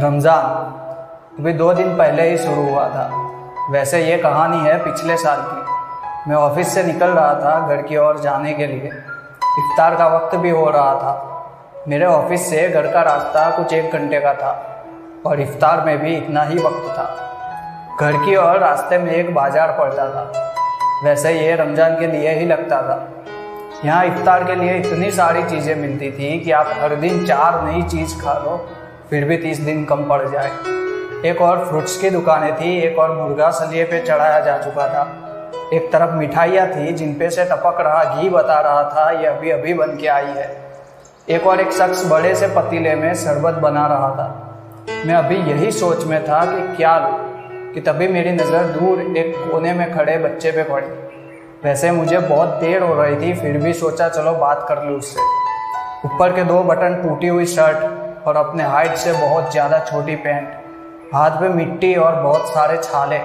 रमज़ान, 0.00 1.38
अभी 1.38 1.52
दो 1.52 1.72
दिन 1.74 1.96
पहले 1.98 2.28
ही 2.30 2.36
शुरू 2.38 2.62
हुआ 2.62 2.84
था। 2.88 3.04
वैसे 3.70 4.00
ये 4.00 4.16
कहानी 4.18 4.58
है 4.58 4.76
पिछले 4.84 5.16
साल 5.16 5.40
की। 5.42 6.30
मैं 6.30 6.36
ऑफ़िस 6.36 6.74
से 6.74 6.82
निकल 6.82 7.10
रहा 7.10 7.34
था 7.34 7.68
घर 7.68 7.82
की 7.82 7.96
ओर 7.96 8.18
जाने 8.20 8.52
के 8.54 8.66
लिए। 8.66 8.90
इफ्तार 9.58 9.96
का 9.96 10.08
वक्त 10.08 10.36
भी 10.36 10.50
हो 10.50 10.68
रहा 10.70 10.92
था। 10.94 11.84
मेरे 11.88 12.06
ऑफ़िस 12.06 12.48
से 12.50 12.68
घर 12.68 12.92
का 12.92 13.02
रास्ता 13.02 13.48
कुछ 13.56 13.72
एक 13.72 13.92
घंटे 13.92 14.20
का 14.20 14.34
था 14.34 14.52
और 15.26 15.40
इफ्तार 15.40 15.84
में 15.86 15.98
भी 15.98 16.14
इतना 16.16 16.42
ही 16.42 16.58
वक्त 16.58 16.88
था। 16.88 17.98
घर 18.00 18.24
की 18.24 18.36
ओर 18.36 18.58
रास्ते 18.58 18.98
में 18.98 19.12
एक 19.12 19.34
बाज़ार 19.34 19.76
पड़ता 19.78 20.08
था। 20.08 20.30
वैसे 21.04 21.32
ये 21.32 21.54
रमज़ान 21.56 21.98
के 21.98 22.06
लिए 22.06 22.38
ही 22.38 22.46
लगता 22.46 22.82
था। 22.82 23.04
यहाँ 23.84 24.04
इफ्तार 24.06 24.44
के 24.44 24.54
लिए 24.54 24.76
इतनी 24.76 25.10
सारी 25.12 25.42
चीज़ें 25.42 25.74
मिलती 25.76 26.10
थी 26.10 26.38
कि 26.40 26.50
आप 26.52 26.74
हर 26.80 26.94
दिन 26.96 27.24
चार 27.26 27.62
नई 27.64 27.82
चीज़ 27.82 28.20
खा 28.22 28.38
लो। 28.38 28.66
फिर 29.10 29.24
भी 29.24 29.36
तीस 29.36 29.58
दिन 29.60 29.84
कम 29.84 30.02
पड़ 30.04 30.28
जाए। 30.28 30.50
एक 31.24 31.40
और 31.42 31.64
फ्रूट्स 31.66 31.96
की 31.96 32.10
दुकानें 32.10 32.54
थी, 32.54 32.78
एक 32.78 32.98
और 32.98 33.12
मुर्गा 33.12 33.50
सलिए 33.50 33.84
पे 33.84 34.00
चढ़ाया 34.00 34.40
जा 34.40 34.56
चुका 34.58 34.86
था। 34.88 35.02
एक 35.74 35.90
तरफ़ 35.92 36.14
मिठाइयाँ 36.14 36.66
थी, 36.68 36.92
जिन 36.92 37.12
पे 37.14 37.28
से 37.30 37.44
टपक 37.44 37.80
रहा 37.80 38.02
घी 38.14 38.28
बता 38.28 38.60
रहा 38.60 38.82
था 38.90 39.10
ये 39.10 39.26
अभी 39.26 39.50
अभी 39.50 39.74
बन 39.74 39.96
के 39.96 40.06
आई 40.08 40.26
है। 40.26 40.48
एक 41.28 41.46
और 41.46 41.60
एक 41.60 41.72
शख्स 41.72 42.04
बड़े 42.10 42.34
से 42.34 42.48
पतीले 42.48 42.94
में 42.94 43.14
शरबत 43.14 43.54
बना 43.54 43.86
रहा 43.86 44.10
था। 44.10 44.28
मैं 45.06 45.14
अभी 45.14 45.36
यही 45.50 45.70
सोच 45.72 46.04
में 46.04 46.22
था 46.24 46.44
कि 46.46 46.76
क्या 46.76 46.96
लूँ, 46.98 47.72
कि 47.74 47.80
तभी 47.80 48.08
मेरी 48.08 48.32
नज़र 48.32 48.64
दूर 48.70 49.00
एक 49.18 49.34
कोने 49.42 49.74
में 49.74 49.92
खड़े 49.94 50.16
बच्चे 50.18 50.50
पे 50.52 50.62
पड़ी। 50.62 50.86
वैसे 51.64 51.90
मुझे 51.90 52.18
बहुत 52.18 52.48
देर 52.60 52.82
हो 52.82 52.94
रही 52.94 53.16
थी, 53.16 53.32
फिर 53.34 53.58
भी 53.58 53.72
सोचा 53.74 54.08
चलो 54.08 54.32
बात 54.34 54.66
कर 54.68 54.82
लूँ 54.84 54.98
उससे। 54.98 55.20
ऊपर 56.04 56.32
के 56.32 56.44
दो 56.44 56.62
बटन 56.64 57.02
टूटी 57.02 57.28
हुई 57.28 57.46
शर्ट 57.46 58.05
और 58.26 58.36
अपने 58.36 58.62
हाइट 58.62 58.94
से 58.96 59.12
बहुत 59.12 59.50
ज़्यादा 59.52 59.78
छोटी 59.80 60.14
पैंट, 60.16 60.48
हाथ 61.14 61.40
में 61.40 61.48
मिट्टी 61.48 61.94
और 61.94 62.14
बहुत 62.22 62.48
सारे 62.48 62.76
छाले, 62.78 63.18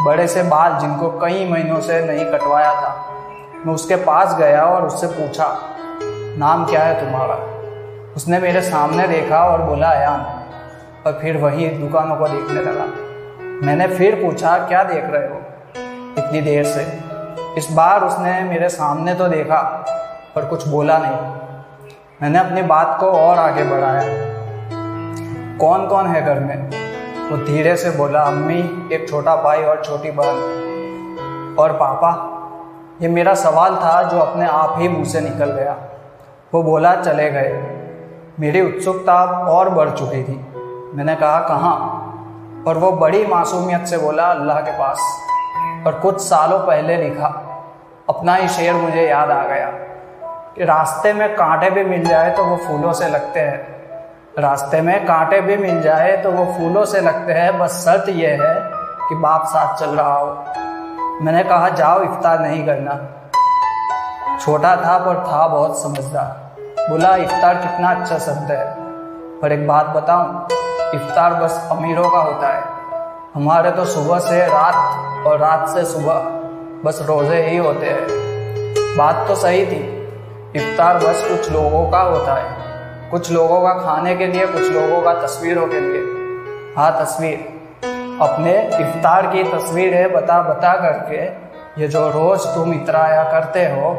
बड़े 0.00 0.26
से 0.28 0.42
बाल 0.42 0.78
जिनको 0.80 1.10
कई 1.20 1.44
महीनों 1.50 1.80
से 1.80 2.00
नहीं 2.06 2.24
कटवाया 2.32 2.72
था। 2.74 2.94
मैं 3.66 3.74
उसके 3.74 3.96
पास 3.96 4.34
गया 4.38 4.64
और 4.64 4.86
उससे 4.86 5.06
पूछा, 5.06 5.46
नाम 6.38 6.64
क्या 6.64 6.82
है 6.82 7.00
तुम्हारा? 7.00 7.34
उसने 8.16 8.38
मेरे 8.38 8.60
सामने 8.62 9.06
देखा 9.08 9.44
और 9.44 9.62
बोला 9.62 9.90
अयान 9.90 10.20
और 11.06 11.18
फिर 11.22 11.36
वही 11.36 11.68
दुकानों 11.68 12.16
को 12.16 12.28
देखने 12.28 12.62
लगा। 12.62 12.84
मैंने 13.66 13.86
फिर 13.88 14.14
पूछा, 14.14 14.56
क्या 14.58 14.82
देख 14.84 15.04
रहे 15.04 15.28
हो? 15.28 15.40
इतनी 16.18 16.40
देर 16.40 16.64
से। 16.64 16.82
इस 17.58 17.70
बार 17.70 18.04
उसने 18.04 18.40
मेरे 18.40 18.68
सामने 18.68 19.14
तो 19.14 19.28
देखा, 19.28 19.60
पर 20.34 20.44
कुछ 20.44 20.66
बोला 20.68 20.98
नहीं। 20.98 21.53
मैंने 22.22 22.38
अपनी 22.38 22.62
बात 22.62 22.96
को 23.00 23.06
और 23.06 23.38
आगे 23.38 23.64
बढ़ाया। 23.64 24.02
कौन 25.58 25.86
कौन 25.86 26.06
है 26.06 26.24
घर 26.24 26.40
में? 26.40 26.70
वो 27.30 27.36
धीरे 27.36 27.76
से 27.76 27.90
बोला, 27.90 28.22
अम्मी, 28.22 28.88
एक 28.92 29.08
छोटा 29.08 29.36
भाई 29.36 29.62
और 29.62 29.82
छोटी 29.84 30.10
बहन। 30.10 30.36
और 31.58 31.72
पापा, 31.72 32.30
ये 33.02 33.08
मेरा 33.08 33.34
सवाल 33.34 33.76
था 33.76 34.02
जो 34.02 34.18
अपने 34.18 34.46
आप 34.46 34.74
ही 34.78 34.88
मुँह 34.88 35.04
से 35.04 35.20
निकल 35.20 35.46
गया। 35.46 35.76
वो 36.54 36.62
बोला, 36.62 36.94
चले 36.94 37.30
गए। 37.30 37.76
मेरी 38.40 38.60
उत्सुकता 38.60 39.24
और 39.24 39.70
बढ़ 39.70 39.90
चुकी 39.90 40.24
थी। 40.24 40.46
मैंने 40.94 41.14
कहा, 41.14 41.40
कहाँ? 41.40 42.00
और 42.68 42.78
वो 42.78 42.92
बड़ी 42.92 43.26
मासूमियत 43.26 43.86
से 43.86 43.98
बोला, 43.98 44.24
अल्लाह 44.24 44.60
के 44.60 44.70
पास। 44.70 44.98
और 45.86 45.94
कुछ 45.94 46.20
सालों 46.20 46.58
पहले 46.58 46.96
लिखा। 46.96 47.26
अपना 48.08 48.34
ही 48.34 48.48
शेर 48.48 48.74
मुझे 48.74 49.02
याद 49.02 49.30
आ 49.30 49.42
गया। 49.42 49.83
कि 50.56 50.64
रास्ते 50.64 51.12
में 51.12 51.34
कांटे 51.34 51.70
भी 51.70 51.84
मिल 51.84 52.04
जाए 52.04 52.30
तो 52.30 52.44
वो 52.44 52.56
फूलों 52.56 52.92
से 52.92 53.08
लगते 53.08 53.40
हैं। 53.40 53.74
रास्ते 54.38 54.80
में 54.80 55.06
कांटे 55.06 55.40
भी 55.40 55.56
मिल 55.56 55.82
जाए 55.82 56.16
तो 56.16 56.30
वो 56.30 56.44
फूलों 56.44 56.84
से 56.84 57.00
लगते 57.00 57.32
हैं। 57.32 57.58
बस 57.58 57.70
शर्त 57.84 58.08
यह 58.08 58.42
है 58.42 58.54
कि 59.08 59.14
बाप 59.14 59.46
साथ 59.46 59.76
चल 59.76 59.90
रहा 59.90 60.14
हो। 60.14 60.26
मैंने 61.22 61.44
कहा, 61.44 61.68
जाओ, 61.68 62.02
इफ्तार 62.02 62.40
नहीं 62.40 62.66
करना। 62.66 62.94
छोटा 64.44 64.76
था, 64.76 64.98
पर 64.98 65.14
था 65.14 65.46
बहुत 65.48 65.82
समझदार। 65.82 66.54
बोला, 66.90 67.16
इफ्तार 67.16 67.54
कितना 67.54 67.90
अच्छा 67.90 68.18
शब्द 68.18 68.50
है। 68.50 68.74
पर 69.40 69.52
एक 69.52 69.66
बात 69.68 69.86
बताऊँ, 69.86 70.46
इफ्तार 70.94 71.34
बस 71.34 71.68
अमीरों 71.72 72.10
का 72.10 72.18
होता 72.18 72.48
है। 72.48 72.62
हमारे 73.34 73.70
तो 73.70 73.84
सुबह 73.84 74.18
से 74.18 74.46
रात 74.46 75.26
और 75.26 75.38
रात 75.38 75.68
से 75.68 75.84
सुबह 75.84 76.14
बस 76.84 76.98
रोज़े 77.02 77.42
ही 77.42 77.56
होते 77.56 77.86
हैं। 77.86 78.06
बात 78.96 79.28
तो 79.28 79.34
सही 79.34 79.66
थी 79.66 80.03
इफ्तार 80.56 80.98
बस 80.98 81.24
कुछ 81.28 81.52
लोगों 81.52 81.90
का 81.90 82.00
होता 82.00 82.34
है। 82.34 83.10
कुछ 83.10 83.32
लोगों 83.32 83.60
का 83.62 83.72
खाने 83.74 84.14
के 84.16 84.26
लिए, 84.26 84.46
कुछ 84.46 84.62
लोगों 84.62 85.02
का 85.02 85.14
तस्वीरों 85.14 85.66
के 85.66 85.80
लिए। 85.80 86.02
हाँ 86.76 86.90
तस्वीर। 87.00 87.38
अपने 88.22 88.52
इफ्तार 88.80 89.26
की 89.26 89.42
तस्वीरें 89.44 90.12
बता 90.12 90.40
बता 90.42 90.72
करके 90.72 91.24
ये 91.82 91.88
जो 91.88 92.08
रोज़ 92.08 92.46
तुम 92.54 92.72
इतराया 92.72 93.24
करते 93.24 93.64
हो, 93.64 93.92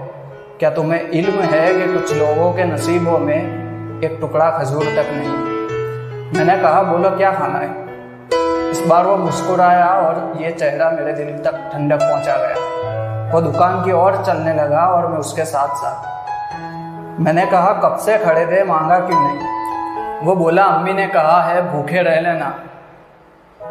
क्या 0.60 0.70
तुम्हें 0.70 1.10
इल्म 1.10 1.40
है 1.40 1.74
कि 1.74 1.94
कुछ 1.94 2.14
लोगों 2.14 2.54
के 2.54 2.64
नसीबों 2.64 3.18
में 3.20 4.02
एक 4.04 4.18
टुकड़ा 4.22 4.50
खजूर 4.52 4.84
तक 4.84 5.12
नहीं? 5.12 5.30
मैंने 6.38 6.62
कहा, 6.64 6.82
बोलो, 6.84 7.10
क्या 7.10 7.32
खाना 7.32 7.60
है? 7.60 7.70
इस 8.72 8.84
बार 8.88 9.06
वो 9.06 9.18
मुस्कुराया 9.18 9.88
और 9.88 10.34
ये 10.42 10.52
चेहरा 10.52 10.90
मेरे 10.92 11.14
दिल 11.14 11.38
तक 11.38 11.70
ठंडक 11.74 12.00
पहुँचा 12.02 12.38
गया। 12.38 13.32
वो 13.34 13.42
दुकान 13.42 13.84
की 13.84 13.92
ओर 13.92 14.24
चलने 14.26 14.54
लगा 14.54 14.88
और 14.88 15.08
मैं 15.08 15.18
उसके 15.18 15.46
साथ 15.46 15.68
साथ 15.68 16.15
मैंने 17.20 17.46
कहा, 17.46 17.74
कब 17.74 17.98
से 17.98 18.18
खड़े 18.18 18.46
थे? 18.46 18.64
मांगा 18.64 19.00
क्यों 19.00 19.20
नहीं? 19.22 19.40
वो 20.28 20.36
बोला, 20.36 20.64
अम्मी 20.64 20.94
ने 20.94 21.08
कहा 21.08 21.42
है, 21.42 21.72
भूखे 21.72 22.02
रह 22.02 22.20
लेना, 22.20 22.59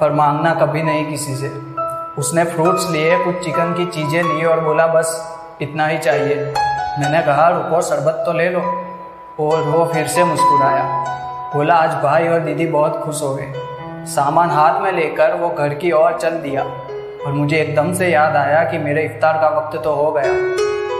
पर 0.01 0.13
मांगना 0.13 0.55
कभी 0.55 0.83
नहीं 0.83 1.07
किसी 1.07 1.35
से. 1.35 1.49
उसने 2.19 2.45
फ्रूट्स 2.45 2.91
लिए, 2.91 3.25
कुछ 3.25 3.45
चिकन 3.45 3.75
की 3.75 3.87
चीज़ें 3.87 4.23
ली 4.23 4.45
और 4.45 4.61
बोला, 4.61 4.87
बस, 4.87 5.39
इतना 5.63 5.87
ही 5.87 5.99
चाहिए। 5.99 6.55
मैंने 6.99 7.23
कहा, 7.23 7.49
रुको, 7.49 7.83
शरबत 7.83 8.23
तो 8.27 8.33
ले 8.33 8.51
लो। 8.51 8.61
और 9.41 9.63
वो 9.63 9.85
फिर 9.85 10.07
से 10.07 10.25
मुस्कुराया। 10.25 10.83
बोला, 11.55 11.75
आज 11.75 11.91
भाई 11.91 12.29
और 12.29 12.41
दीदी 12.41 12.67
बहुत 12.67 13.03
खुश 13.05 13.23
हो 13.23 13.35
गए। 13.35 13.53
सामान 14.07 14.51
हाथ 14.51 14.81
में 14.81 14.93
लेकर 14.93 15.35
वो 15.35 15.49
घर 15.49 15.75
की 15.75 15.93
ओर 15.93 16.13
चल 16.13 16.31
दिया। 16.31 16.63
और 17.27 17.33
मुझे 17.33 17.57
एकदम 17.57 17.95
से 17.95 18.09
याद 18.09 18.37
आया 18.37 18.65
कि 18.65 18.79
मेरे 18.79 19.03
इफ्तार 19.03 19.39
का 19.39 19.49
वक्त 19.49 19.85
तो 19.85 19.95
हो 19.95 20.13
गया 20.13 20.33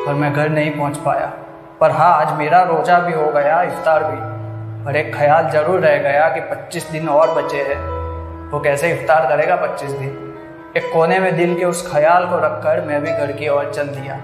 और 0.09 0.15
मैं 0.15 0.33
घर 0.33 0.49
नहीं 0.49 0.71
पहुँच 0.71 0.97
पाया। 0.97 1.33
पर 1.81 1.91
हाँ 1.91 2.13
आज 2.15 2.39
मेरा 2.39 2.63
रोज़ा 2.63 2.99
भी 2.99 3.13
हो 3.13 3.31
गया, 3.31 3.63
इफ्तार 3.63 4.05
भी। 4.05 4.17
पर 4.85 4.97
एक 4.97 5.15
ख्याल 5.15 5.51
ज़रूर 5.51 5.81
रह 5.81 5.97
गया 5.99 6.29
कि 6.29 6.41
25 6.41 6.91
दिन 6.91 7.09
और 7.09 7.35
बचे 7.35 7.63
हैं। 7.63 7.79
वो 8.51 8.61
कैसे 8.61 8.91
इफ्तार 8.93 9.27
करेगा 9.27 9.57
25 9.57 9.91
दिन? 9.91 10.35
एक 10.77 10.91
कोने 10.93 11.19
में 11.19 11.37
दिल 11.37 11.55
के 11.59 11.65
उस 11.65 11.93
ख्याल 11.93 12.27
को 12.27 12.37
रखकर 12.37 12.81
मैं 12.81 13.01
भी 13.03 13.13
घर 13.13 13.33
की 13.33 13.49
ओर 13.49 13.73
चल 13.75 13.87
दिया। 13.87 14.15